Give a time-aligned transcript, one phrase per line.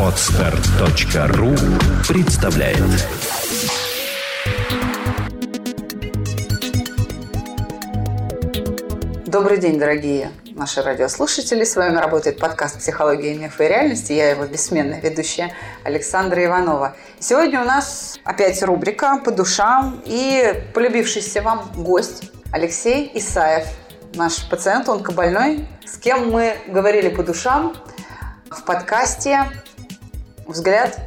[0.00, 1.54] Отстар.ру
[2.08, 2.78] представляет
[9.26, 11.64] Добрый день, дорогие наши радиослушатели.
[11.64, 14.14] С вами работает подкаст «Психология, мифы и реальности».
[14.14, 15.52] Я его бессменная ведущая
[15.84, 16.96] Александра Иванова.
[17.18, 23.66] Сегодня у нас опять рубрика «По душам» и полюбившийся вам гость Алексей Исаев.
[24.16, 27.76] Наш пациент, он кабальной, с кем мы говорили по душам
[28.50, 29.44] в подкасте
[30.46, 30.98] «Взгляд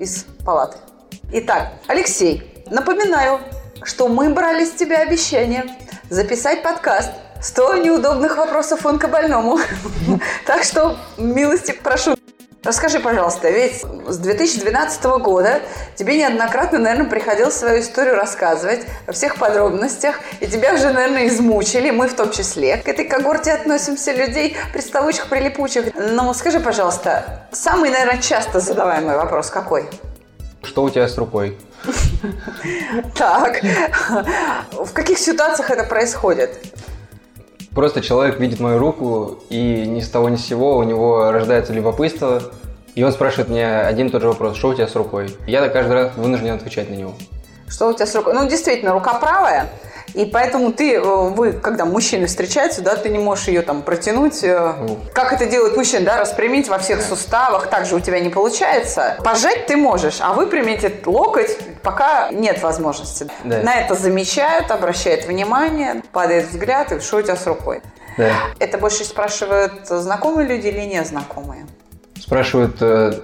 [0.00, 0.76] из палаты».
[1.32, 3.40] Итак, Алексей, напоминаю,
[3.84, 5.64] что мы брали с тебя обещание
[6.10, 9.58] записать подкаст– 100 неудобных вопросов онкобольному.
[10.46, 12.16] Так что милости прошу.
[12.62, 15.60] Расскажи, пожалуйста, ведь с 2012 года
[15.96, 21.90] тебе неоднократно, наверное, приходилось свою историю рассказывать во всех подробностях, и тебя уже, наверное, измучили,
[21.90, 22.76] мы в том числе.
[22.76, 25.94] К этой когорте относимся людей приставучих, прилипучих.
[25.94, 29.88] Но скажи, пожалуйста, самый, наверное, часто задаваемый вопрос какой?
[30.62, 31.56] Что у тебя с рукой?
[33.16, 33.62] Так,
[34.72, 36.58] в каких ситуациях это происходит?
[37.74, 41.72] Просто человек видит мою руку, и ни с того ни с сего у него рождается
[41.72, 42.42] любопытство,
[42.96, 45.34] и он спрашивает меня один и тот же вопрос, что у тебя с рукой?
[45.46, 47.14] Я каждый раз вынужден отвечать на него.
[47.68, 48.34] Что у тебя с рукой?
[48.34, 49.70] Ну, действительно, рука правая,
[50.14, 54.42] и поэтому ты, э, вы, когда мужчины встречаются, да, ты не можешь ее там протянуть.
[54.42, 54.74] Э,
[55.12, 59.16] как это делают мужчины, да, распрямить во всех суставах, так же у тебя не получается.
[59.24, 63.28] Пожать ты можешь, а выпрямить локоть пока нет возможности.
[63.44, 63.62] Да.
[63.62, 67.82] На это замечают, обращают внимание, падает взгляд, и что у тебя с рукой.
[68.16, 68.32] Да.
[68.58, 71.66] Это больше спрашивают знакомые люди или незнакомые?
[72.18, 73.14] Спрашивают, э,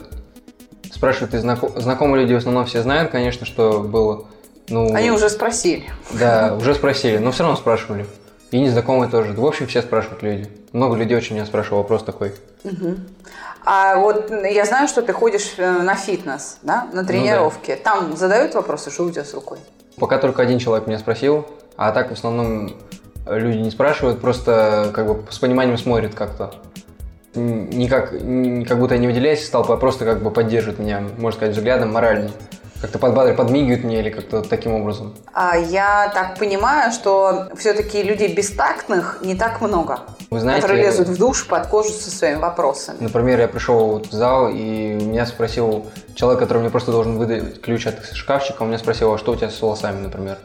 [0.90, 4.26] спрашивают и знакомые люди в основном все знают, конечно, что было
[4.68, 5.84] ну, Они уже спросили.
[6.12, 8.06] Да, уже спросили, но все равно спрашивали.
[8.50, 9.32] И незнакомые тоже.
[9.32, 10.48] В общем, все спрашивают люди.
[10.72, 12.32] Много людей очень меня спрашивало вопрос такой.
[12.64, 12.96] Угу.
[13.64, 17.72] А вот я знаю, что ты ходишь э, на фитнес, да, на тренировки.
[17.72, 17.90] Ну, да.
[17.90, 19.58] Там задают вопросы, что у тебя с рукой?
[19.98, 21.46] Пока только один человек меня спросил,
[21.76, 22.76] а так в основном
[23.26, 26.54] люди не спрашивают, просто как бы с пониманием смотрят как-то.
[27.34, 31.36] Никак, как будто я не выделяюсь из толпы, а просто как бы поддерживают меня, можно
[31.36, 32.30] сказать, взглядом морально.
[32.86, 35.12] Как-то подбадривают, подмигивают мне или как-то таким образом?
[35.32, 39.98] А я так понимаю, что все-таки людей бестактных не так много.
[40.30, 42.98] Вы знаете, которые лезут в душ под кожу со своими вопросами.
[43.00, 47.60] Например, я пришел вот в зал, и меня спросил человек, который мне просто должен выдать
[47.60, 50.38] ключ от шкафчика, он меня спросил, а что у тебя с волосами, например?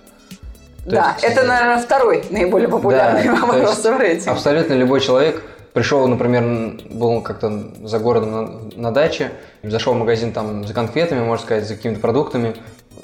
[0.86, 4.32] То да, есть, это, наверное, второй наиболее популярный да, вопрос в рейтинге.
[4.32, 9.32] Абсолютно любой человек пришел, например, был как-то за городом на, на даче,
[9.64, 12.56] зашел в магазин там за конфетами, можно сказать, за какими-то продуктами.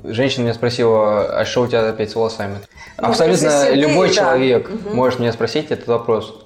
[0.03, 2.57] Женщина меня спросила, а что у тебя опять с волосами?
[2.99, 4.13] Ну, Абсолютно любой да.
[4.13, 4.95] человек угу.
[4.95, 6.43] может меня спросить этот вопрос.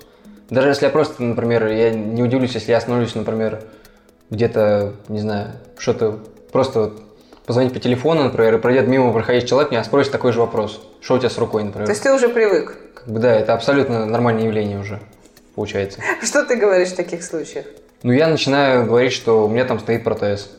[0.50, 3.62] Даже если я просто, например, я не удивлюсь, если я остановлюсь, например,
[4.30, 6.20] где-то, не знаю, что-то
[6.52, 6.92] просто
[7.46, 10.82] позвонить по телефону, например, и пройдет мимо проходящий человек, меня спросит такой же вопрос.
[11.02, 11.86] Что у тебя с рукой, например?
[11.86, 12.78] То есть ты уже привык?
[12.96, 15.00] Как бы, да, это абсолютно нормальное явление уже
[15.56, 16.00] получается.
[16.22, 17.66] Что ты говоришь в таких случаях?
[18.04, 20.52] Ну, я начинаю говорить, что у меня там стоит протез.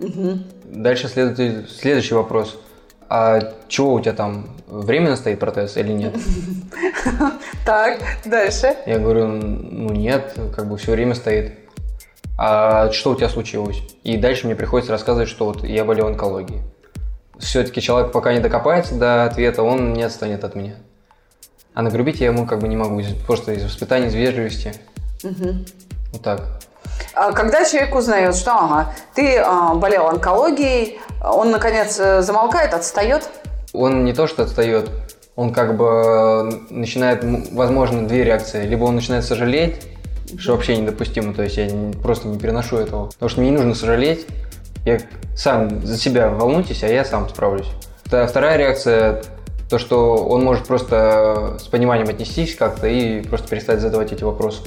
[0.00, 0.38] Угу.
[0.64, 2.60] Дальше следует следующий вопрос.
[3.08, 4.48] А чего у тебя там?
[4.66, 6.14] Временно стоит протез или нет?
[7.66, 8.74] Так, дальше.
[8.86, 11.52] Я говорю, ну нет, как бы все время стоит.
[12.38, 13.82] А что у тебя случилось?
[14.02, 16.62] И дальше мне приходится рассказывать, что вот я болел онкологией.
[17.38, 20.76] Все-таки человек пока не докопается до ответа, он не отстанет от меня.
[21.80, 24.74] А нагрубить я ему как бы не могу, просто из воспитания, из вежливости.
[25.24, 25.54] Угу.
[26.12, 26.42] Вот так.
[27.14, 33.30] А когда человек узнает, что ага, ты а, болел онкологией, он наконец э, замолкает, отстает?
[33.72, 34.90] Он не то что отстает,
[35.36, 38.66] он как бы начинает, возможно, две реакции.
[38.66, 39.80] Либо он начинает сожалеть,
[40.36, 41.66] что вообще недопустимо, то есть я
[42.02, 43.06] просто не переношу этого.
[43.06, 44.26] Потому что мне не нужно сожалеть,
[44.84, 45.00] я
[45.34, 47.68] сам за себя волнуйтесь, а я сам справлюсь.
[48.04, 49.22] Вторая реакция
[49.70, 54.62] то, что он может просто с пониманием отнестись как-то и просто перестать задавать эти вопросы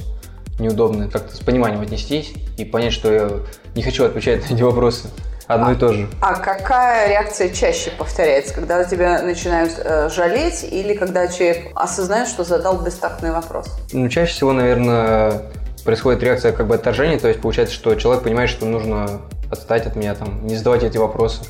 [0.58, 3.30] неудобные, как-то с пониманием отнестись и понять, что я
[3.74, 5.08] не хочу отвечать на эти вопросы.
[5.46, 6.08] Одно а, и то же.
[6.22, 8.54] А какая реакция чаще повторяется?
[8.54, 13.68] Когда тебя начинают э, жалеть или когда человек осознает, что задал бестактный вопрос?
[13.92, 15.42] Ну, чаще всего, наверное,
[15.84, 19.20] происходит реакция как бы отторжения, то есть получается, что человек понимает, что нужно
[19.52, 21.42] отстать от меня, там, не задавать эти вопросы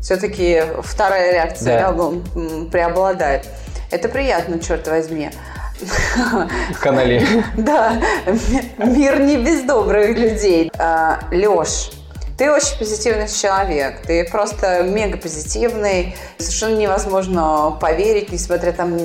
[0.00, 1.92] все-таки вторая реакция да.
[1.92, 2.10] Да,
[2.70, 3.46] преобладает.
[3.90, 5.30] Это приятно, черт возьми.
[5.80, 7.26] В канале.
[7.56, 8.00] Да,
[8.78, 10.70] мир не без добрых людей.
[10.78, 11.90] А, Леш,
[12.36, 18.96] Ты очень позитивный человек, ты просто мега позитивный, совершенно невозможно поверить, несмотря там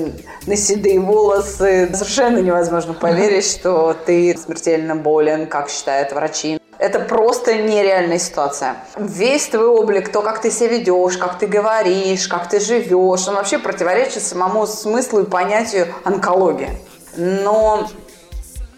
[0.46, 6.58] на седые волосы, совершенно невозможно поверить, что ты смертельно болен, как считают врачи.
[6.78, 8.76] Это просто нереальная ситуация.
[8.96, 13.34] Весь твой облик, то, как ты себя ведешь, как ты говоришь, как ты живешь, он
[13.34, 16.78] вообще противоречит самому смыслу и понятию онкологии.
[17.16, 17.88] Но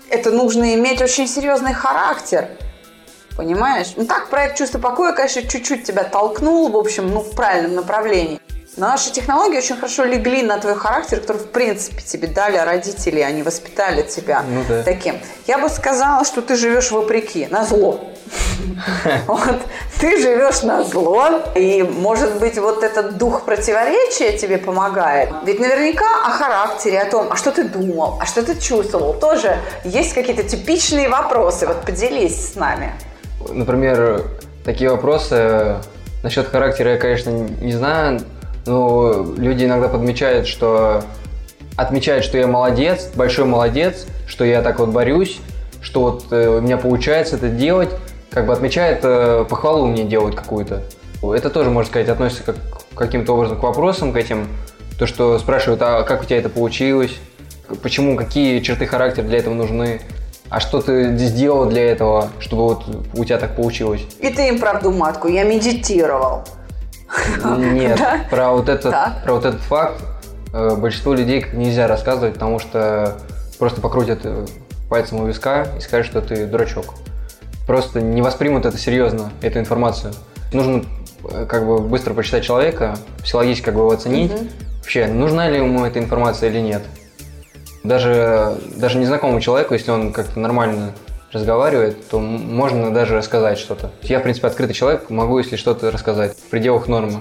[0.09, 2.49] это нужно иметь очень серьезный характер–
[3.39, 3.93] Понимаешь?
[3.95, 8.41] Ну так, проект «Чувство покоя», конечно, чуть-чуть тебя толкнул, в общем, ну, в правильном направлении.
[8.79, 13.19] Но наши технологии очень хорошо легли на твой характер, который, в принципе, тебе дали родители,
[13.21, 14.85] они воспитали тебя ну, да.
[14.85, 15.17] таким.
[15.49, 18.01] Я бы сказала, что ты живешь вопреки, на зло.
[19.27, 19.57] Вот.
[20.01, 25.31] Ты живешь на зло, и, может быть, вот этот дух противоречия тебе помогает.
[25.45, 29.59] Ведь наверняка о характере, о том, а что ты думал, а что ты чувствовал, тоже
[29.85, 31.67] есть какие-то типичные вопросы.
[31.67, 32.93] Вот поделись с нами.
[33.49, 34.23] Например,
[34.65, 35.79] такие вопросы
[36.23, 38.21] насчет характера я, конечно, не знаю,
[38.69, 41.03] но люди иногда подмечают, что
[41.77, 45.39] отмечают, что я молодец, большой молодец, что я так вот борюсь,
[45.81, 47.91] что вот э, у меня получается это делать,
[48.31, 50.83] как бы отмечает э, похвалу мне делать какую-то.
[51.23, 52.57] Это тоже, можно сказать, относится как,
[52.95, 54.49] каким-то образом к вопросам, к этим,
[54.99, 57.15] то, что спрашивают, а как у тебя это получилось,
[57.83, 60.01] почему, какие черты характера для этого нужны.
[60.51, 62.85] А что ты сделал для этого, чтобы вот
[63.15, 64.01] у тебя так получилось?
[64.19, 66.45] И ты им правду матку, я медитировал.
[67.59, 68.01] Нет,
[68.31, 68.95] про вот этот,
[69.25, 70.03] про вот этот факт
[70.53, 73.17] э, большинству людей нельзя рассказывать, потому что
[73.59, 74.47] просто покрутят э,
[74.89, 76.95] пальцем у виска и скажут, что ты дурачок.
[77.67, 80.13] Просто не воспримут это серьезно, эту информацию.
[80.53, 80.85] Нужно
[81.31, 84.33] э, как бы быстро почитать человека, психологически как бы его оценить.
[84.79, 86.83] Вообще, нужна ли ему эта информация или нет
[87.85, 90.93] даже, даже незнакомому человеку, если он как-то нормально
[91.33, 93.91] разговаривает, то можно даже рассказать что-то.
[94.03, 97.21] Я, в принципе, открытый человек, могу, если что-то рассказать в пределах нормы.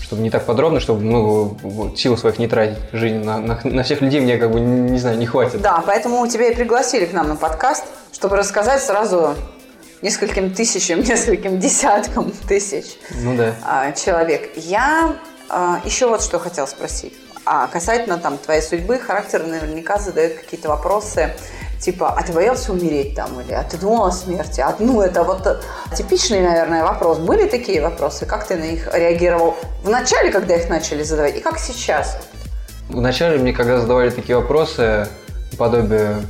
[0.00, 3.24] Чтобы не так подробно, чтобы ну, сил своих не тратить жизнь.
[3.24, 5.60] На, на, на всех людей мне, как бы, не знаю, не хватит.
[5.60, 9.34] Да, поэтому тебя и пригласили к нам на подкаст, чтобы рассказать сразу
[10.02, 13.54] нескольким тысячам, нескольким десяткам тысяч ну, да.
[13.64, 14.50] А, человек.
[14.56, 15.16] Я
[15.48, 17.14] а, еще вот что хотела спросить.
[17.44, 21.34] А касательно там твоей судьбы, характер наверняка задает какие-то вопросы,
[21.82, 24.60] типа, а ты боялся умереть там, или а ты думал о смерти?
[24.60, 25.62] А, ну, это вот
[25.94, 27.18] типичный, наверное, вопрос.
[27.18, 28.24] Были такие вопросы?
[28.24, 32.18] Как ты на них реагировал в начале, когда их начали задавать, и как сейчас?
[32.88, 35.08] В начале мне, когда задавали такие вопросы,
[35.58, 36.22] подобие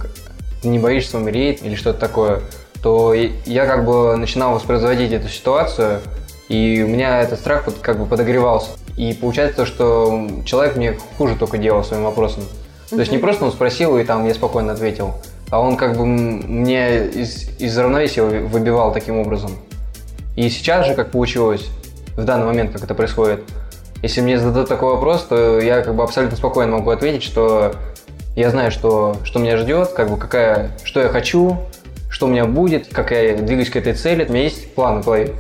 [0.63, 2.43] «ты не боишься умереть» или что-то такое,
[2.83, 6.01] то я как бы начинал воспроизводить эту ситуацию,
[6.49, 8.71] и у меня этот страх как бы подогревался.
[8.97, 12.45] И получается то, что человек мне хуже только делал своим вопросом.
[12.91, 15.15] То есть не просто он спросил, и там я спокойно ответил,
[15.53, 19.51] а он как бы мне из, из равновесия выбивал таким образом.
[20.35, 21.69] И сейчас же, как получилось,
[22.17, 23.45] в данный момент, как это происходит,
[24.03, 27.75] если мне зададут такой вопрос, то я как бы абсолютно спокойно могу ответить, что
[28.35, 31.59] я знаю, что, что меня ждет, как бы какая, что я хочу,
[32.09, 34.25] что у меня будет, как я двигаюсь к этой цели.
[34.25, 35.35] У меня есть план голове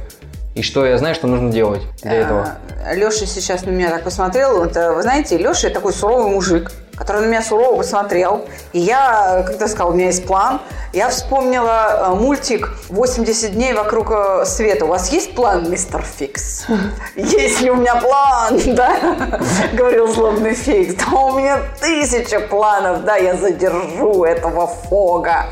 [0.54, 2.48] и что я знаю, что нужно делать для этого.
[2.92, 4.62] Леша сейчас на меня так посмотрел.
[4.62, 6.70] Это, вы знаете, Леша такой суровый мужик
[7.02, 8.44] который на меня сурово посмотрел.
[8.72, 10.60] И я, когда сказал, у меня есть план,
[10.92, 14.84] я вспомнила э, мультик «80 дней вокруг э, света».
[14.84, 16.66] У вас есть план, мистер Фикс?
[17.16, 19.40] Есть ли у меня план, да?
[19.72, 20.94] Говорил злобный Фикс.
[20.94, 25.46] Да у меня тысяча планов, да, я задержу этого фога.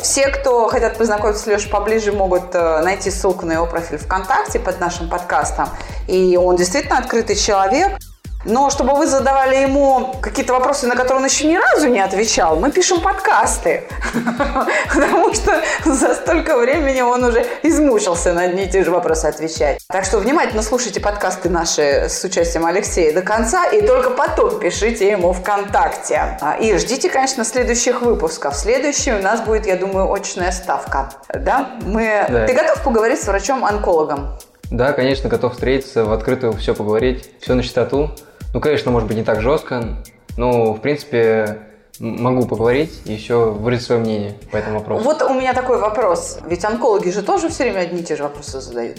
[0.00, 4.60] Все, кто хотят познакомиться с Лешей поближе, могут э, найти ссылку на его профиль ВКонтакте
[4.60, 5.68] под нашим подкастом.
[6.06, 7.98] И он действительно открытый человек.
[8.46, 12.56] Но чтобы вы задавали ему какие-то вопросы, на которые он еще ни разу не отвечал,
[12.56, 13.82] мы пишем подкасты.
[14.94, 19.80] Потому что за столько времени он уже измучился на одни и те же вопросы отвечать.
[19.88, 25.10] Так что внимательно слушайте подкасты наши с участием Алексея до конца и только потом пишите
[25.10, 26.38] ему ВКонтакте.
[26.40, 28.54] А, и ждите, конечно, следующих выпусков.
[28.54, 31.10] Следующий у нас будет, я думаю, очная ставка.
[31.34, 31.70] Да?
[31.82, 32.24] Мы...
[32.28, 32.46] Да.
[32.46, 34.38] Ты готов поговорить с врачом-онкологом?
[34.70, 38.12] Да, конечно, готов встретиться, в открытую все поговорить, все на чистоту.
[38.56, 39.98] Ну, конечно, может быть, не так жестко,
[40.38, 41.58] но, в принципе,
[41.98, 45.04] могу поговорить и еще выразить свое мнение по этому вопросу.
[45.04, 46.38] Вот у меня такой вопрос.
[46.48, 48.96] Ведь онкологи же тоже все время одни и те же вопросы задают.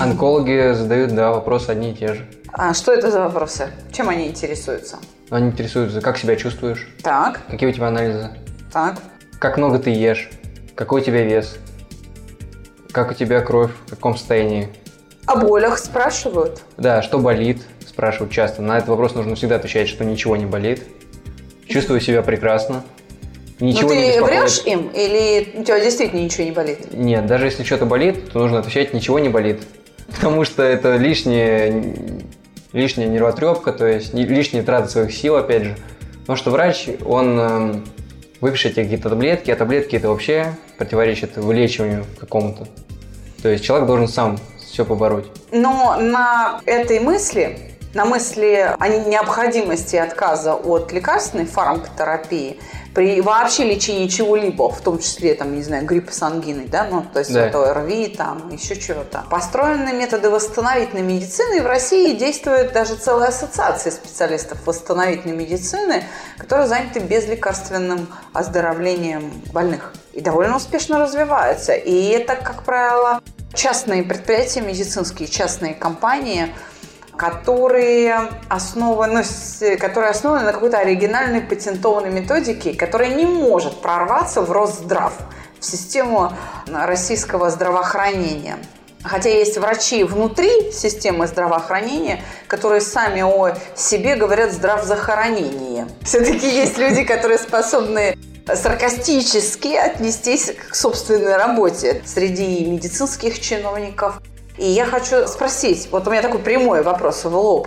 [0.00, 2.26] Онкологи задают, да, вопросы одни и те же.
[2.50, 3.68] А что это за вопросы?
[3.92, 4.96] Чем они интересуются?
[5.28, 6.88] Они интересуются, как себя чувствуешь.
[7.02, 7.42] Так.
[7.50, 8.30] Какие у тебя анализы.
[8.72, 9.02] Так.
[9.38, 10.30] Как много ты ешь.
[10.74, 11.58] Какой у тебя вес.
[12.90, 14.70] Как у тебя кровь, в каком состоянии.
[15.26, 16.62] О болях спрашивают?
[16.76, 18.60] Да, что болит, спрашивают часто.
[18.62, 20.82] На этот вопрос нужно всегда отвечать, что ничего не болит.
[21.68, 22.82] Чувствую себя прекрасно.
[23.60, 24.40] Ничего ну не ты беспокоит.
[24.40, 26.92] врешь им или у тебя действительно ничего не болит?
[26.92, 29.62] Нет, даже если что-то болит, то нужно отвечать, ничего не болит.
[30.08, 31.84] Потому что это лишняя,
[32.72, 35.76] лишняя нервотрепка, то есть не- лишняя трата своих сил, опять же.
[36.22, 37.84] Потому что врач, он эм,
[38.40, 42.66] выпишет тебе какие-то таблетки, а таблетки это вообще противоречит вылечиванию какому-то.
[43.42, 44.38] То есть человек должен сам
[44.72, 45.26] все побороть.
[45.52, 52.58] Но на этой мысли, на мысли о необходимости отказа от лекарственной фармакотерапии
[52.94, 57.06] при вообще лечении чего-либо, в том числе, там, не знаю, гриппа с ангиной, да, ну,
[57.10, 57.44] то есть Да.
[57.44, 59.24] вот ОРВИ, там, еще чего-то.
[59.30, 66.04] Построены методы восстановительной медицины, и в России действует даже целая ассоциация специалистов восстановительной медицины,
[66.36, 69.94] которые заняты безлекарственным оздоровлением больных.
[70.12, 71.72] И довольно успешно развивается.
[71.72, 73.22] И это, как правило,
[73.54, 76.54] частные предприятия медицинские, частные компании,
[77.16, 79.24] которые основаны,
[79.78, 85.12] которые основаны на какой-то оригинальной патентованной методике, которая не может прорваться в Росздрав,
[85.60, 86.32] в систему
[86.66, 88.58] российского здравоохранения.
[89.04, 95.88] Хотя есть врачи внутри системы здравоохранения, которые сами о себе говорят здравзахоронение.
[96.04, 98.16] Все-таки есть люди, которые способны
[98.46, 104.21] саркастически отнестись к собственной работе среди медицинских чиновников.
[104.62, 107.66] И я хочу спросить, вот у меня такой прямой вопрос в лоб.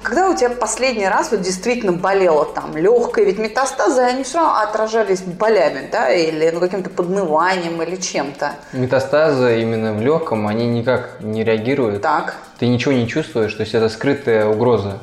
[0.00, 4.60] Когда у тебя последний раз вот действительно болело там легкое, ведь метастазы, они все равно
[4.60, 8.52] отражались болями, да, или ну, каким-то подмыванием или чем-то.
[8.74, 12.02] Метастазы именно в легком, они никак не реагируют.
[12.02, 12.36] Так.
[12.60, 15.00] Ты ничего не чувствуешь, то есть это скрытая угроза.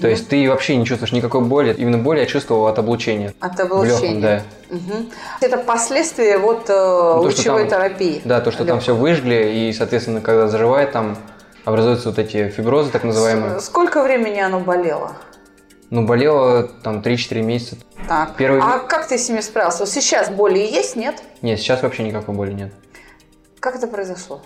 [0.00, 1.74] То есть ты вообще не чувствуешь никакой боли.
[1.76, 3.34] Именно боль я чувствовал от облучения.
[3.40, 4.20] От В легком, облучения.
[4.70, 4.76] да.
[4.76, 5.10] Мгм.
[5.42, 8.22] Это последствия вот э, Ну, то, лучевой там- терапии.
[8.24, 8.82] Да, то, что там Лёгкой.
[8.82, 11.18] все выжгли, и, соответственно, когда заживает, там
[11.66, 13.60] образуются вот эти фиброзы, так называемые.
[13.60, 15.16] С- Сколько времени оно болело?
[15.90, 17.76] Ну, болело там 3-4 месяца.
[18.08, 18.36] Так.
[18.36, 19.84] Первый- А как ты с ними справился?
[19.86, 21.22] Сейчас боли есть, нет?
[21.42, 22.72] Нет, сейчас вообще никакой боли нет.
[23.60, 24.40] Как это произошло?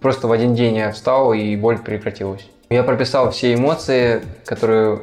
[0.00, 2.48] Просто в один день я встал, и боль прекратилась.
[2.72, 5.02] Я прописал все эмоции, которые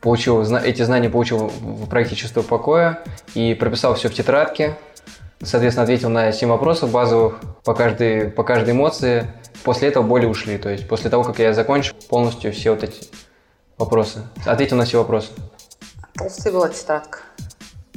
[0.00, 3.00] получил, эти знания получил в проекте «Чувство покоя»,
[3.34, 4.76] и прописал все в тетрадке.
[5.42, 9.26] Соответственно, ответил на 7 вопросов базовых по каждой, по каждой эмоции.
[9.62, 10.56] После этого боли ушли.
[10.56, 13.06] То есть после того, как я закончил полностью все вот эти
[13.76, 14.22] вопросы.
[14.46, 15.28] Ответил на все вопросы.
[16.14, 17.18] Толстая была тетрадка.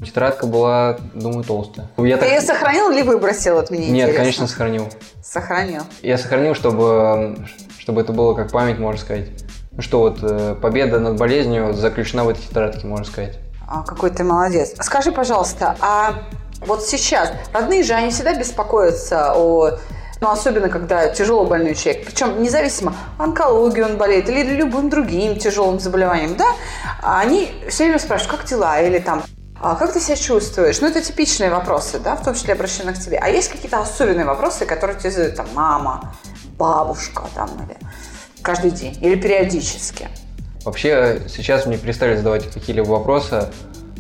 [0.03, 1.89] Тетрадка была, думаю, толстая.
[1.97, 3.55] Я Ты так- ее сохранил или выбросил?
[3.55, 4.17] Вот мне Нет, интересно.
[4.17, 4.89] конечно, сохранил.
[5.23, 5.83] Сохранил.
[6.01, 7.37] Я сохранил, чтобы,
[7.89, 9.29] чтобы это было как память, можно сказать.
[9.71, 13.39] Ну что вот, э, победа над болезнью заключена в этой тетрадке, можно сказать.
[13.67, 14.75] А, какой ты молодец.
[14.79, 16.21] Скажи, пожалуйста, а
[16.61, 19.79] вот сейчас родные же, они всегда беспокоятся о
[20.21, 25.79] ну, особенно, когда тяжело больной человек, причем независимо, онкологию он болеет или любым другим тяжелым
[25.79, 26.45] заболеванием, да,
[27.01, 29.23] а они все время спрашивают, как дела, или там,
[29.61, 30.79] «А как ты себя чувствуешь?
[30.79, 33.17] Ну, это типичные вопросы, да, в том числе обращенные к тебе.
[33.17, 36.13] А есть какие-то особенные вопросы, которые тебе задают там мама,
[36.59, 37.77] бабушка, там, или
[38.43, 40.09] каждый день, или периодически?
[40.65, 43.49] Вообще, сейчас мне перестали задавать какие-либо вопросы.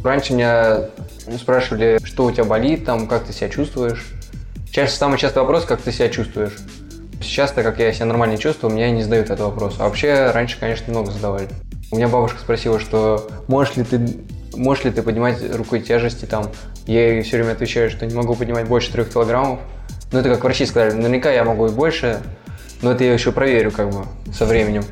[0.03, 0.89] Раньше меня
[1.25, 4.05] ну, спрашивали, что у тебя болит, там, как ты себя чувствуешь.
[4.69, 6.57] Чаще самый частый вопрос, как ты себя чувствуешь.
[7.21, 9.77] Сейчас, так как я себя нормально чувствую, меня не задают этот вопрос.
[9.79, 11.47] А вообще, раньше, конечно, много задавали.
[11.91, 13.99] У меня бабушка спросила, что можешь ли ты,
[14.55, 16.49] можешь ли ты поднимать рукой тяжести там.
[16.85, 19.59] Я ей все время отвечаю, что не могу поднимать больше трех килограммов.
[20.11, 22.19] Ну, это как врачи сказали, наверняка я могу и больше,
[22.81, 24.83] но это я еще проверю как бы со временем.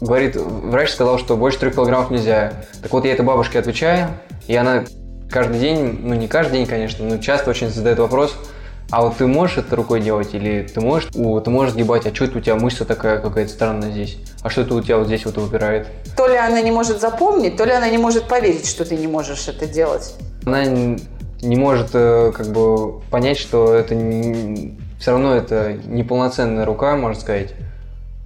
[0.00, 2.64] Говорит, врач сказал, что больше трех килограммов нельзя.
[2.82, 4.10] Так вот, я этой бабушке отвечаю,
[4.46, 4.84] и она
[5.30, 8.36] каждый день, ну не каждый день, конечно, но часто очень задает вопрос,
[8.90, 12.14] а вот ты можешь это рукой делать, или ты можешь, о, ты можешь сгибать, а
[12.14, 14.18] что это у тебя мышца такая какая-то странная здесь?
[14.42, 15.88] А что это у тебя вот здесь вот выпирает?
[16.16, 19.08] То ли она не может запомнить, то ли она не может поверить, что ты не
[19.08, 20.14] можешь это делать.
[20.44, 23.94] Она не может э, как бы понять, что это
[24.98, 27.54] все равно это неполноценная рука, можно сказать.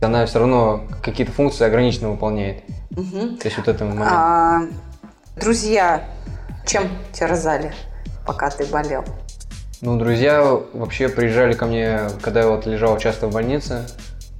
[0.00, 2.62] Она все равно какие-то функции ограниченно выполняет.
[2.90, 3.36] Мгм.
[3.36, 4.08] То есть вот это момент.
[4.10, 4.62] А,
[5.36, 6.04] друзья,
[6.66, 7.72] чем терзали,
[8.26, 9.04] пока ты болел?
[9.82, 13.86] Ну, друзья вообще приезжали ко мне, когда я вот лежал часто в больнице,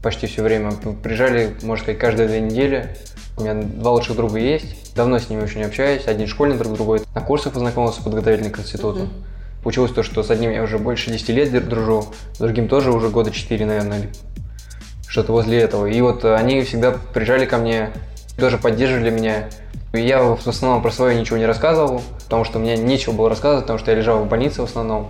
[0.02, 0.72] почти все время.
[1.02, 2.96] Приезжали, можно сказать, каждые две недели.
[3.36, 4.94] У меня два лучших друга есть.
[4.94, 6.06] Давно с ними очень общаюсь.
[6.06, 9.00] Один школьный друг, другой на курсах познакомился, подготовительный к институту.
[9.00, 9.12] Мгм.
[9.62, 13.10] Получилось то, что с одним я уже больше 10 лет дружу, с другим тоже уже
[13.10, 14.08] года 4, наверное,
[15.06, 15.86] что-то возле этого.
[15.86, 17.90] И вот они всегда приезжали ко мне,
[18.38, 19.50] тоже поддерживали меня.
[19.92, 23.64] И я в основном про свое ничего не рассказывал, потому что мне нечего было рассказывать,
[23.64, 25.08] потому что я лежал в больнице в основном.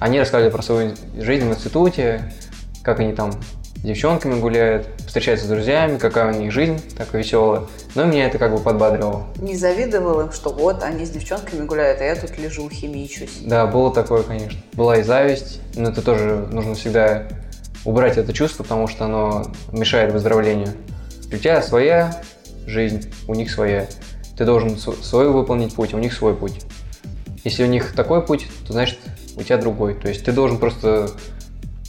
[0.00, 2.32] Они рассказывали про свою жизнь в институте,
[2.82, 3.32] как они там
[3.78, 7.62] с девчонками гуляет, встречается с друзьями, какая у них жизнь, такая веселая.
[7.94, 9.26] Но меня это как бы подбадривало.
[9.36, 13.38] Не завидовал им, что вот они с девчонками гуляют, а я тут лежу, химичусь.
[13.42, 14.58] Да, было такое, конечно.
[14.72, 17.28] Была и зависть, но это тоже нужно всегда
[17.84, 20.74] убрать это чувство, потому что оно мешает выздоровлению.
[21.32, 22.20] У тебя своя
[22.66, 23.86] жизнь, у них своя.
[24.36, 26.62] Ты должен свой выполнить путь, а у них свой путь.
[27.44, 28.98] Если у них такой путь, то значит
[29.36, 29.94] у тебя другой.
[29.94, 31.10] То есть ты должен просто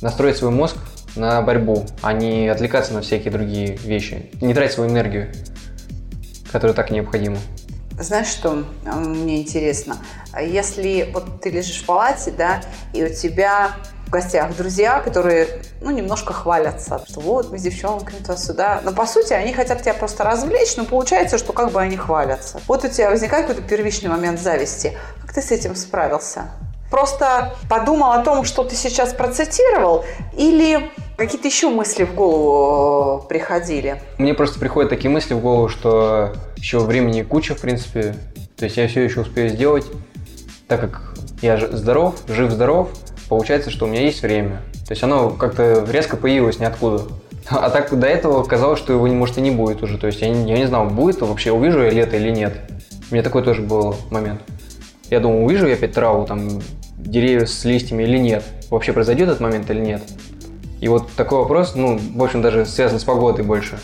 [0.01, 0.77] настроить свой мозг
[1.15, 4.31] на борьбу, а не отвлекаться на всякие другие вещи.
[4.41, 5.31] Не тратить свою энергию,
[6.51, 7.37] которая так необходима.
[7.99, 9.97] Знаешь, что мне интересно?
[10.39, 12.61] Если вот ты лежишь в палате, да,
[12.93, 13.71] и у тебя
[14.09, 18.81] в гостях друзья, которые, ну, немножко хвалятся, что вот мы с девчонками туда-сюда.
[18.83, 22.61] Но, по сути, они хотят тебя просто развлечь, но получается, что как бы они хвалятся.
[22.67, 24.97] Вот у тебя возникает какой-то первичный момент зависти.
[25.21, 26.49] Как ты с этим справился?
[26.89, 30.05] Просто подумал о том, что ты сейчас процитировал,
[30.35, 34.01] или какие-то еще мысли в голову приходили?
[34.17, 38.15] Мне просто приходят такие мысли в голову, что еще времени куча, в принципе.
[38.55, 39.85] То есть я все еще успею сделать,
[40.67, 42.89] так как я здоров, жив-здоров,
[43.29, 44.61] получается, что у меня есть время.
[44.85, 47.03] То есть оно как-то резко появилось ниоткуда.
[47.49, 49.97] А так до этого казалось, что его, может, и не будет уже.
[49.97, 52.53] То есть я не, я не знал, будет вообще, увижу я лето или нет.
[53.09, 54.41] У меня такой тоже был момент.
[55.09, 56.61] Я думал, увижу я опять траву, там,
[56.99, 58.43] деревья с листьями или нет.
[58.69, 60.03] Вообще произойдет этот момент или нет.
[60.81, 63.79] И вот такой вопрос, ну, в общем, даже связан с погодой больше.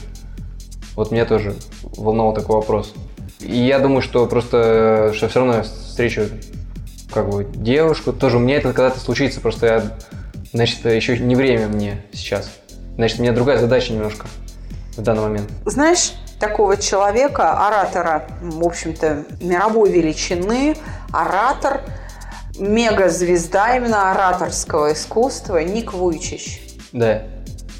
[0.95, 2.93] Вот меня тоже волновал такой вопрос.
[3.39, 6.27] И я думаю, что просто, что все равно я встречу
[7.13, 8.13] как бы девушку.
[8.13, 9.83] Тоже у меня это когда-то случится, просто я,
[10.53, 12.49] значит, еще не время мне сейчас.
[12.95, 14.27] Значит, у меня другая задача немножко
[14.95, 15.49] в данный момент.
[15.65, 20.77] Знаешь, такого человека, оратора, в общем-то, мировой величины,
[21.11, 21.81] оратор,
[22.59, 26.61] мегазвезда именно ораторского искусства Ник Вуйчич.
[26.91, 27.23] Да.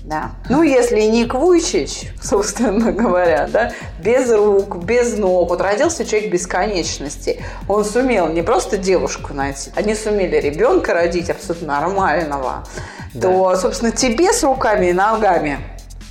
[0.06, 0.32] Да.
[0.50, 3.72] Ну, если Ник Вуйчич, собственно говоря, да,
[4.04, 9.96] без рук, без ног, вот родился человек бесконечности, он сумел не просто девушку найти, они
[9.96, 12.68] сумели ребенка родить абсолютно нормального,
[13.16, 13.30] да.
[13.30, 15.58] то, собственно, тебе с руками и ногами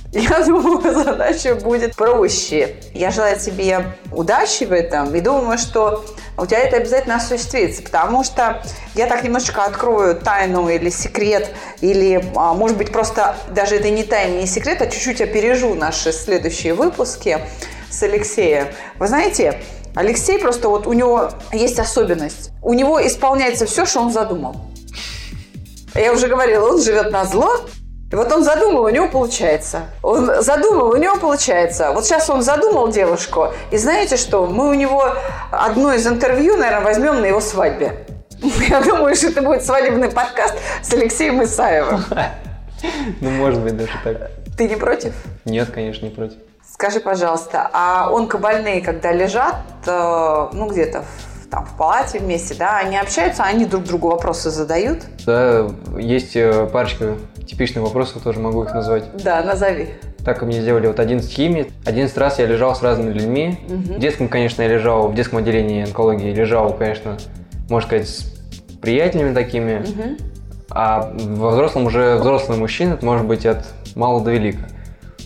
[0.11, 2.75] я думаю, задача будет проще.
[2.93, 6.05] Я желаю тебе удачи в этом и думаю, что
[6.37, 8.61] у тебя это обязательно осуществится, потому что
[8.93, 11.49] я так немножечко открою тайну или секрет,
[11.81, 16.11] или, а, может быть, просто даже это не тайна, не секрет, а чуть-чуть опережу наши
[16.11, 17.39] следующие выпуски
[17.89, 18.67] с Алексеем.
[18.99, 19.61] Вы знаете,
[19.95, 22.51] Алексей просто вот у него есть особенность.
[22.61, 24.55] У него исполняется все, что он задумал.
[25.93, 27.49] Я уже говорила, он живет на зло,
[28.11, 29.85] и вот он задумал, у него получается.
[30.03, 31.91] Он задумал, у него получается.
[31.91, 34.45] Вот сейчас он задумал девушку, и знаете что?
[34.45, 35.15] Мы у него
[35.51, 38.05] одно из интервью, наверное, возьмем на его свадьбе.
[38.69, 42.03] Я думаю, что это будет свадебный подкаст с Алексеем Исаевым.
[43.21, 44.29] Ну, может быть, даже так.
[44.57, 45.13] Ты не против?
[45.45, 46.37] Нет, конечно, не против.
[46.71, 49.55] Скажи, пожалуйста, а онкобольные, когда лежат,
[49.87, 51.03] э, ну, где-то
[51.49, 54.99] там в палате вместе, да, они общаются, они друг другу вопросы задают?
[55.25, 59.03] Да, есть э, парочка типичных вопросов, тоже могу их назвать.
[59.23, 59.89] Да, назови.
[60.23, 61.71] Так как мне сделали вот 11 химий.
[61.85, 63.59] 11 раз я лежал с разными людьми.
[63.67, 63.93] Угу.
[63.95, 67.17] В детском, конечно, я лежал, в детском отделении онкологии лежал, конечно,
[67.69, 68.23] можно сказать, с
[68.81, 69.79] приятелями такими.
[69.79, 70.17] Угу.
[70.71, 74.67] А во взрослом уже взрослый мужчина, это может быть от мала до велика.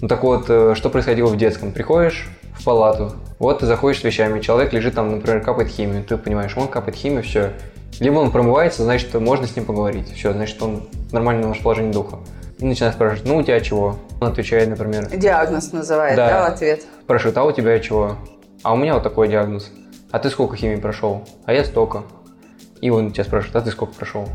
[0.02, 1.72] Ну так вот, э, что происходило в детском?
[1.72, 6.18] Приходишь в палату, вот ты заходишь с вещами, человек лежит там, например, капает химию, ты
[6.18, 7.54] понимаешь, он капает химию, все.
[8.00, 12.20] Либо он промывается, значит, можно с ним поговорить, все, значит, он в нормальном расположении духа.
[12.60, 13.98] И начинает спрашивать, ну у тебя чего?
[14.20, 15.10] Он отвечает, например.
[15.10, 16.84] Диагноз называет, да, да ответ?
[17.04, 18.18] Спрашивает, а у тебя чего?
[18.64, 19.72] А у меня вот такой диагноз.
[20.12, 21.24] А ты сколько химии прошел?
[21.46, 22.04] А я столько.
[22.82, 24.28] И он тебя спрашивает, а ты сколько прошел?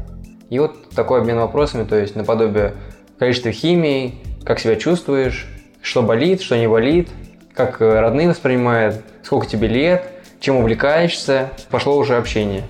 [0.50, 2.74] И вот такой обмен вопросами, то есть наподобие
[3.18, 5.48] количества химии, как себя чувствуешь,
[5.82, 7.08] что болит, что не болит,
[7.54, 10.04] как э, родные воспринимают, сколько тебе лет,
[10.40, 12.64] чем увлекаешься, пошло уже общение.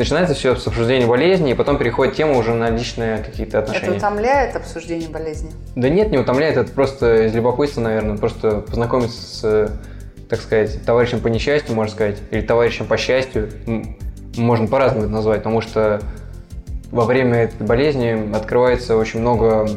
[0.00, 3.88] Начинается все с обсуждения болезни, и потом переходит тема уже на личные какие-то отношения.
[3.88, 5.50] Это утомляет обсуждение болезни?
[5.76, 9.70] Да нет, не утомляет, это просто из любопытства, наверное, просто познакомиться с,
[10.26, 13.50] так сказать, товарищем по несчастью, можно сказать, или товарищем по счастью,
[14.38, 16.00] можно по-разному это назвать, потому что
[16.90, 19.68] во время этой болезни открывается очень много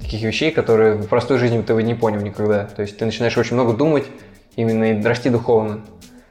[0.00, 2.64] таких вещей, которые в простой жизни ты бы не понял никогда.
[2.64, 4.06] То есть ты начинаешь очень много думать,
[4.56, 5.80] именно и расти духовно.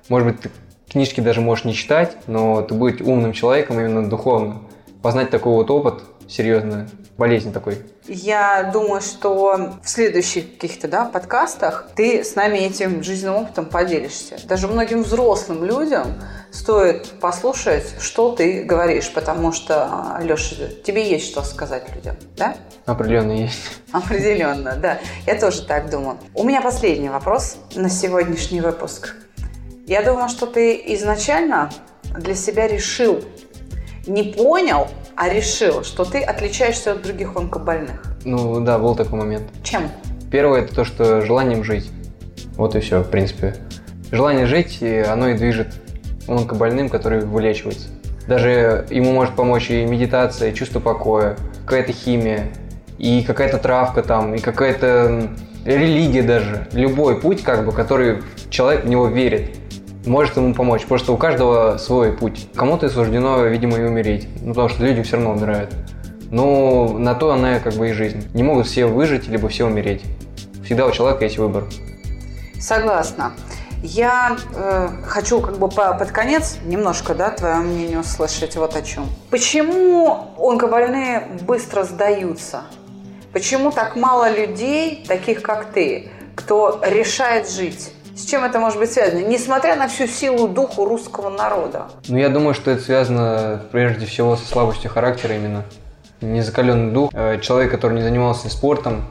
[0.09, 0.49] Может быть, ты
[0.89, 4.61] книжки даже можешь не читать, но ты будешь умным человеком именно духовно.
[5.01, 6.85] познать такой вот опыт серьезный,
[7.17, 7.79] болезнь такой.
[8.07, 14.37] Я думаю, что в следующих каких-то да, подкастах ты с нами этим жизненным опытом поделишься.
[14.45, 16.21] Даже многим взрослым людям
[16.51, 22.55] стоит послушать, что ты говоришь, потому что, Леша, тебе есть что сказать людям, да?
[22.85, 23.59] Определенно есть.
[23.91, 24.99] Определенно, да.
[25.25, 26.17] Я тоже так думаю.
[26.33, 29.15] У меня последний вопрос на сегодняшний выпуск.
[29.87, 31.69] Я думаю, что ты изначально
[32.17, 33.23] для себя решил,
[34.05, 38.03] не понял, а решил, что ты отличаешься от других онкобольных.
[38.25, 39.43] Ну да, был такой момент.
[39.63, 39.89] Чем?
[40.29, 41.89] Первое это то, что желанием жить.
[42.57, 43.55] Вот и все, в принципе.
[44.11, 45.73] Желание жить, оно и движет
[46.27, 47.87] онкобольным, который вылечивается.
[48.27, 52.49] Даже ему может помочь и медитация, и чувство покоя, какая-то химия,
[52.97, 55.29] и какая-то травка там, и какая-то
[55.63, 56.67] религия даже.
[56.73, 59.51] Любой путь, как бы, который человек в него верит,
[60.07, 60.85] может ему помочь.
[60.85, 62.49] Просто у каждого свой путь.
[62.55, 64.27] Кому-то суждено, видимо, и умереть.
[64.41, 65.73] Ну, потому что люди все равно умирают.
[66.31, 68.27] Но на то она как бы и жизнь.
[68.33, 70.03] Не могут все выжить, либо все умереть.
[70.65, 71.65] Всегда у человека есть выбор.
[72.59, 73.33] Согласна.
[73.83, 78.81] Я э, хочу как бы по, под конец немножко, да, твое мнение услышать вот о
[78.81, 79.07] чем.
[79.29, 82.63] Почему онкобольные быстро сдаются?
[83.33, 87.91] Почему так мало людей, таких как ты, кто решает жить?
[88.17, 89.19] С чем это может быть связано?
[89.19, 91.85] Несмотря на всю силу духу русского народа.
[92.07, 95.63] Ну, я думаю, что это связано прежде всего со слабостью характера именно.
[96.21, 97.11] Незакаленный дух.
[97.13, 99.03] Э, человек, который не занимался спортом,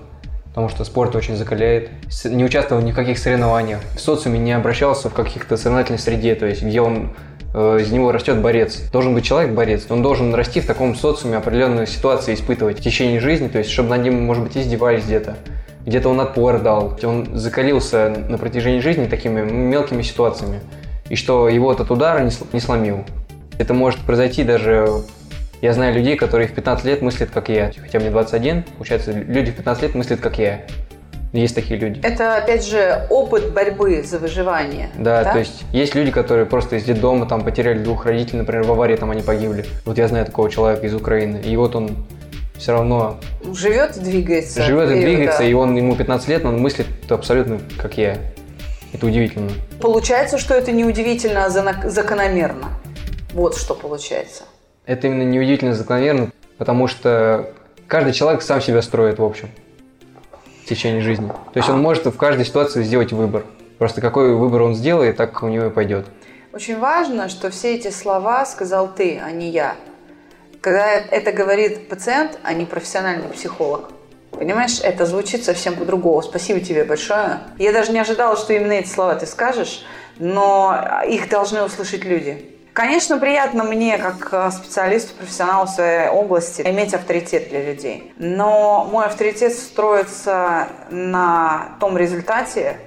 [0.49, 1.91] потому что спорт очень закаляет.
[2.25, 3.79] Не участвовал ни в каких соревнованиях.
[3.95, 7.15] В социуме не обращался в каких-то соревновательной среде, то есть где он
[7.55, 8.91] э, из него растет борец.
[8.91, 13.21] Должен быть человек борец, он должен расти в таком социуме, определенные ситуации испытывать в течение
[13.21, 15.37] жизни, то есть чтобы над ним, может быть, издевались где-то.
[15.87, 20.61] Где-то он отпор дал, он закалился на протяжении жизни такими мелкими ситуациями.
[21.09, 22.21] И что его этот удар
[22.53, 23.05] не сломил.
[23.59, 25.05] Это может произойти даже
[25.63, 27.73] я знаю людей, которые в 15 лет мыслят, как я.
[27.81, 30.63] Хотя мне 21, получается, люди в 15 лет мыслят, как я.
[31.33, 32.01] Есть такие люди.
[32.03, 34.91] Это, опять же, опыт борьбы за выживание.
[34.97, 35.33] Да, да?
[35.33, 38.97] то есть есть люди, которые просто из детдома там потеряли двух родителей, например, в аварии
[38.97, 39.65] там они погибли.
[39.85, 41.41] Вот я знаю такого человека из Украины.
[41.45, 42.07] И вот он
[42.59, 43.19] все равно...
[43.53, 44.63] Живет и двигается.
[44.63, 45.45] Живет и двигается, да.
[45.45, 48.19] и он, ему 15 лет, но он мыслит абсолютно как я.
[48.93, 49.51] Это удивительно.
[49.81, 52.69] Получается, что это не удивительно, а закономерно.
[53.33, 54.45] Вот что получается.
[54.87, 57.51] Это именно неудивительно закономерно, потому что
[57.87, 59.51] каждый человек сам себя строит, в общем,
[60.65, 61.29] в течение жизни.
[61.29, 63.45] То есть он может в каждой ситуации сделать выбор.
[63.79, 66.07] Просто какой выбор он сделает, так у него и пойдет.
[66.53, 69.77] Очень важно, что все эти слова сказал ты, а не я.
[70.67, 73.91] Когда это говорит пациент, а не профессиональный психолог.
[74.33, 76.21] Понимаешь, это звучит совсем по-другому.
[76.23, 77.39] Спасибо тебе большое.
[77.57, 79.87] Я даже не ожидала, что именно эти слова ты скажешь,
[80.19, 80.77] но
[81.07, 82.53] их должны услышать люди.
[82.73, 88.13] Конечно, приятно мне, как э, специалисту, профессионалу своей области, иметь авторитет для людей.
[88.19, 92.81] Но мой авторитет строится на том результате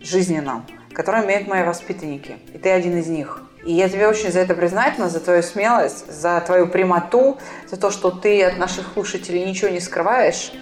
[0.00, 2.38] жизненном, который имеют мои воспитанники.
[2.52, 3.40] И ты один из них.
[3.64, 7.90] И я тебе очень за это признательна, за твою смелость, за твою прямоту, за то,
[7.90, 10.52] что ты от наших слушателей ничего не скрываешь.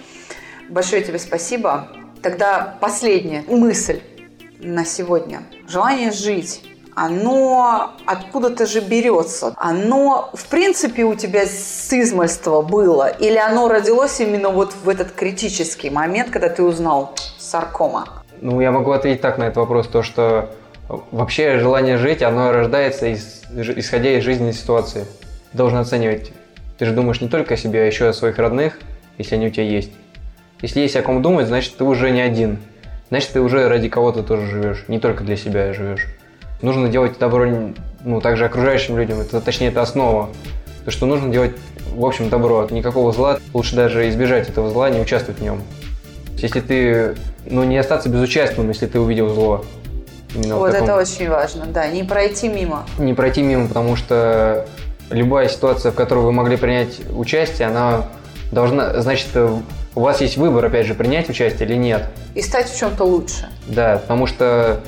[0.67, 1.87] Большое тебе спасибо.
[2.21, 4.01] Тогда последняя мысль
[4.59, 5.43] на сегодня.
[5.67, 6.63] Желание жить
[6.99, 9.53] оно откуда-то же берется.
[9.55, 13.07] Оно, в принципе, у тебя с измальства было?
[13.07, 18.05] Или оно родилось именно вот в этот критический момент, когда ты узнал саркома?
[18.41, 20.49] Ну, я могу ответить так на этот вопрос, то что
[21.11, 25.05] вообще желание жить, оно рождается из, исходя из жизненной ситуации.
[25.51, 26.31] Ты должен оценивать.
[26.77, 28.79] Ты же думаешь не только о себе, а еще о своих родных,
[29.17, 29.91] если они у тебя есть.
[30.61, 32.59] Если есть о ком думать, значит, ты уже не один.
[33.09, 36.05] Значит, ты уже ради кого-то тоже живешь, не только для себя живешь
[36.61, 37.45] нужно делать добро
[38.03, 40.29] ну, также окружающим людям, это, точнее, это основа.
[40.85, 41.55] То, что нужно делать,
[41.93, 45.61] в общем, добро, никакого зла, лучше даже избежать этого зла, не участвовать в нем.
[46.37, 49.65] Если ты, ну, не остаться безучастным, если ты увидел зло.
[50.35, 50.87] Именно вот таком...
[50.87, 52.85] это очень важно, да, не пройти мимо.
[52.97, 54.67] Не пройти мимо, потому что
[55.09, 58.05] любая ситуация, в которой вы могли принять участие, она
[58.51, 62.05] должна, значит, у вас есть выбор, опять же, принять участие или нет.
[62.35, 63.49] И стать в чем-то лучше.
[63.67, 64.81] Да, потому что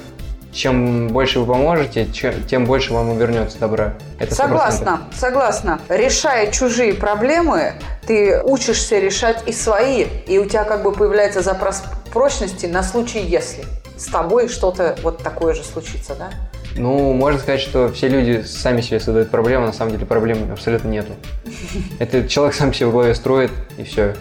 [0.51, 3.95] чем больше вы поможете, тем больше вам вернется добра.
[4.19, 4.35] Это 100%.
[4.35, 5.79] Согласна, согласна.
[5.89, 7.73] Решая чужие проблемы,
[8.05, 13.21] ты учишься решать и свои, и у тебя как бы появляется запрос прочности на случай,
[13.21, 13.65] если
[14.01, 16.31] с тобой что-то вот такое же случится, да?
[16.75, 20.87] Ну, можно сказать, что все люди сами себе создают проблемы, на самом деле проблем абсолютно
[20.87, 21.13] нету.
[21.99, 24.15] Это человек сам себе в голове строит, и все.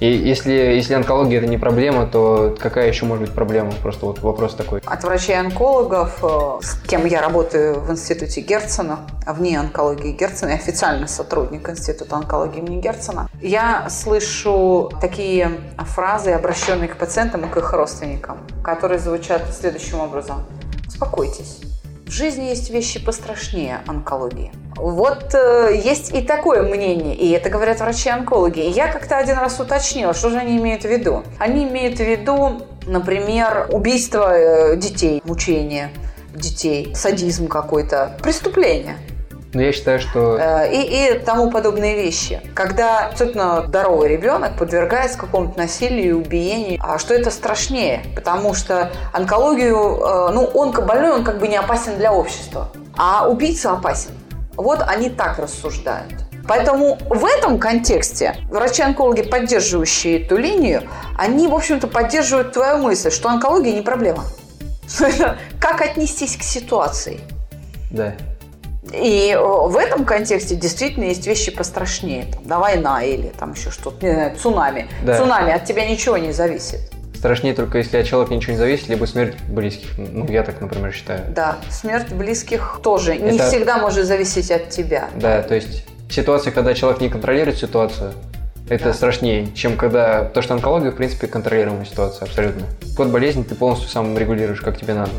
[0.00, 3.72] И если, если онкология это не проблема, то какая еще может быть проблема?
[3.82, 4.80] Просто вот вопрос такой.
[4.84, 11.06] От врачей-онкологов, э, с кем я работаю в институте Герцена, вне онкологии Герцена, я официально
[11.06, 17.72] сотрудник института онкологии имени Герцена, я слышу такие фразы, обращенные к пациентам и к их
[17.72, 20.44] родственникам, которые звучат следующим образом.
[20.86, 21.71] Успокойтесь.
[22.12, 24.52] В жизни есть вещи пострашнее онкологии.
[24.76, 28.60] Вот э, есть и такое мнение, и это говорят врачи-онкологи.
[28.60, 31.24] Я как-то один раз уточнила, что же они имеют в виду.
[31.38, 35.90] Они имеют в виду, например, убийство э, детей, мучение
[36.34, 38.98] детей, садизм какой-то, преступление.
[39.54, 40.38] Но я считаю, что...
[40.38, 42.40] Э, и, и тому подобные вещи.
[42.54, 48.02] Когда абсолютно здоровый ребенок подвергается какому-то насилию и убиению, а что это страшнее?
[48.14, 53.72] Потому что онкологию, э, ну, онкобольной, он как бы не опасен для общества, а убийца
[53.72, 54.12] опасен.
[54.56, 56.14] Вот они так рассуждают.
[56.48, 60.82] Поэтому в этом контексте врачи-онкологи, поддерживающие эту линию,
[61.16, 64.24] они, в общем-то, поддерживают твою мысль, что онкология не проблема.
[65.60, 67.20] Как отнестись к ситуации?
[67.90, 68.14] Да.
[68.90, 72.26] И э, в этом контексте действительно есть вещи пострашнее.
[72.32, 74.88] Там, да, война или там еще что-то, не знаю, цунами.
[75.04, 75.18] Да.
[75.18, 76.80] Цунами от тебя ничего не зависит.
[77.14, 79.96] Страшнее только если от человека ничего не зависит, либо смерть близких.
[79.96, 81.20] Ну, я так, например, считаю.
[81.28, 85.08] Да, смерть близких тоже не Это- всегда может зависеть от тебя.
[85.14, 88.12] Да, то есть ситуация, когда человек не контролирует ситуацию,
[88.68, 88.92] это Да.
[88.94, 90.24] страшнее, чем когда...
[90.24, 92.66] То, что онкология, в принципе, контролируемая ситуация, абсолютно.
[92.96, 95.12] Код болезни ты полностью сам регулируешь, как тебе надо.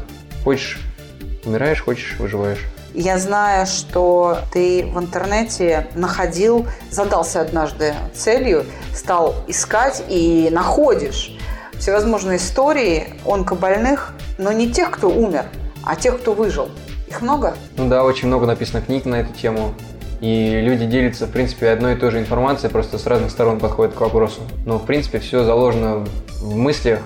[0.44, 0.82] Хочешь–
[1.46, 2.66] умираешь, хочешь– выживаешь.
[2.94, 11.36] Я знаю, что ты в интернете находил, задался однажды целью, стал искать и находишь
[11.80, 15.46] всевозможные истории онкобольных, но не тех, кто умер,
[15.84, 16.70] а тех, кто выжил.
[17.08, 17.56] Их много?
[17.78, 19.74] Ну да, очень много написано книг на эту тему.
[20.22, 23.96] И люди делятся, в принципе, одной и той же информацией, просто с разных сторон подходят
[23.96, 24.42] к вопросу.
[24.66, 26.06] Но, в принципе, все заложено
[26.40, 27.00] в мыслях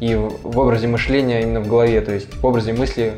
[0.00, 3.14] и в образе мышления именно в голове, то есть в образе мысли,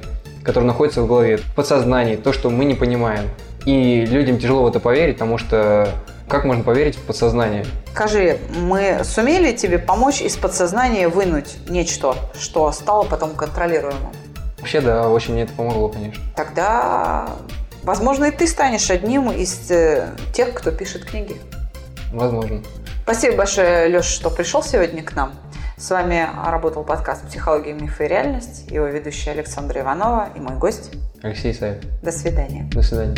[0.51, 3.31] который находится в голове, в подсознании, то, что мы не понимаем.
[3.67, 5.89] И людям тяжело в это поверить, потому что
[6.29, 7.65] как можно поверить в подсознание?
[7.93, 14.13] Скажи, мы сумели тебе помочь из подсознания вынуть нечто, что стало потом контролируемым?
[14.59, 16.23] Вообще, да, очень мне это помогло, конечно.
[16.37, 17.29] Тогда,
[17.83, 21.41] возможно, и ты станешь одним из э, тех, кто пишет книги.
[22.13, 22.63] Возможно.
[23.05, 25.33] Спасибо большое, Леша, что пришел сегодня к нам.
[25.81, 28.71] С вами работал подкаст «Психология, мифы и реальность».
[28.71, 30.91] Его ведущая Александра Иванова и мой гость.
[31.23, 31.83] Алексей Саев.
[32.03, 32.69] До свидания.
[32.71, 33.17] До свидания.